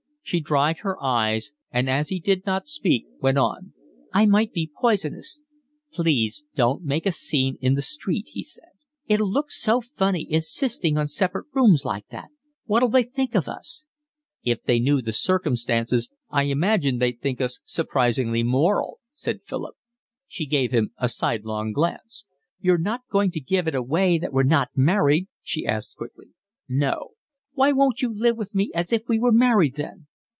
She 0.23 0.39
dried 0.39 0.77
her 0.77 1.03
eyes, 1.03 1.51
and 1.71 1.89
as 1.89 2.07
he 2.07 2.17
did 2.17 2.45
not 2.45 2.65
speak, 2.65 3.05
went 3.19 3.37
on. 3.37 3.73
"I 4.13 4.25
might 4.25 4.53
be 4.53 4.71
poisonous." 4.79 5.41
"Please 5.91 6.45
don't 6.55 6.85
make 6.85 7.05
a 7.05 7.11
scene 7.11 7.57
in 7.59 7.73
the 7.73 7.81
street," 7.81 8.29
he 8.31 8.41
said. 8.41 8.69
"It'll 9.07 9.29
look 9.29 9.51
so 9.51 9.81
funny 9.81 10.25
insisting 10.29 10.97
on 10.97 11.09
separate 11.09 11.47
rooms 11.53 11.83
like 11.83 12.07
that. 12.11 12.29
What'll 12.63 12.87
they 12.87 13.03
think 13.03 13.35
of 13.35 13.49
us?" 13.49 13.83
"If 14.41 14.63
they 14.63 14.79
knew 14.79 15.01
the 15.01 15.11
circumstances 15.11 16.09
I 16.29 16.43
imagine 16.43 16.99
they'd 16.99 17.19
think 17.19 17.41
us 17.41 17.59
surprisingly 17.65 18.43
moral," 18.43 18.99
said 19.15 19.41
Philip. 19.43 19.75
She 20.29 20.45
gave 20.45 20.71
him 20.71 20.91
a 20.97 21.09
sidelong 21.09 21.73
glance. 21.73 22.23
"You're 22.61 22.77
not 22.77 23.01
going 23.09 23.31
to 23.31 23.41
give 23.41 23.67
it 23.67 23.75
away 23.75 24.17
that 24.19 24.31
we're 24.31 24.43
not 24.43 24.69
married?" 24.77 25.27
she 25.43 25.65
asked 25.65 25.97
quickly. 25.97 26.27
"No." 26.69 27.15
"Why 27.51 27.73
won't 27.73 28.01
you 28.01 28.13
live 28.17 28.37
with 28.37 28.55
me 28.55 28.71
as 28.73 28.93
if 28.93 29.09
we 29.09 29.19
were 29.19 29.33
married 29.33 29.75
then?" 29.75 30.07